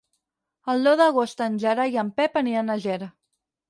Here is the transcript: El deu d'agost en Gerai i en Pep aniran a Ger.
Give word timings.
El 0.73 0.87
deu 0.89 0.95
d'agost 1.03 1.45
en 1.51 1.61
Gerai 1.67 1.97
i 1.99 2.03
en 2.07 2.13
Pep 2.19 2.43
aniran 2.45 2.79
a 2.79 2.83
Ger. 2.89 3.01